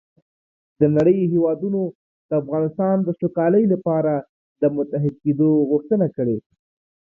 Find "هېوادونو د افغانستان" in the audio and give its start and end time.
1.33-2.95